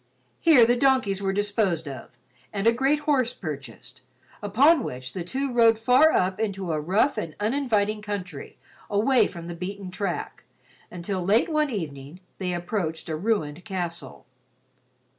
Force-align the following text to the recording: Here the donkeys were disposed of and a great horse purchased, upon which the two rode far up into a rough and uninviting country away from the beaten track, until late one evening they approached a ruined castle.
Here 0.39 0.65
the 0.65 0.75
donkeys 0.75 1.21
were 1.21 1.31
disposed 1.31 1.87
of 1.87 2.09
and 2.51 2.65
a 2.65 2.71
great 2.71 3.01
horse 3.01 3.35
purchased, 3.35 4.01
upon 4.41 4.81
which 4.83 5.13
the 5.13 5.23
two 5.23 5.53
rode 5.53 5.77
far 5.77 6.11
up 6.11 6.39
into 6.39 6.71
a 6.71 6.81
rough 6.81 7.19
and 7.19 7.35
uninviting 7.39 8.01
country 8.01 8.57
away 8.89 9.27
from 9.27 9.45
the 9.45 9.53
beaten 9.53 9.91
track, 9.91 10.43
until 10.89 11.23
late 11.23 11.49
one 11.49 11.69
evening 11.69 12.19
they 12.39 12.51
approached 12.51 13.09
a 13.09 13.15
ruined 13.15 13.63
castle. 13.63 14.25